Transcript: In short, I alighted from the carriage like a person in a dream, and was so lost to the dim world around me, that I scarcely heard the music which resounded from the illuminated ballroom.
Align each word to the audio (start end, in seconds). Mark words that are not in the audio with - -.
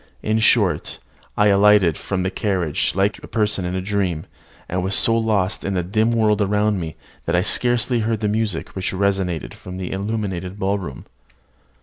In 0.23 0.39
short, 0.39 0.97
I 1.37 1.49
alighted 1.49 1.95
from 1.95 2.23
the 2.23 2.31
carriage 2.31 2.93
like 2.95 3.19
a 3.23 3.27
person 3.27 3.65
in 3.65 3.75
a 3.75 3.81
dream, 3.83 4.25
and 4.67 4.81
was 4.83 4.95
so 4.95 5.15
lost 5.15 5.61
to 5.61 5.69
the 5.69 5.83
dim 5.83 6.11
world 6.11 6.41
around 6.41 6.79
me, 6.79 6.95
that 7.27 7.35
I 7.35 7.43
scarcely 7.43 7.99
heard 7.99 8.21
the 8.21 8.27
music 8.27 8.69
which 8.69 8.93
resounded 8.93 9.53
from 9.53 9.77
the 9.77 9.91
illuminated 9.91 10.57
ballroom. 10.57 11.05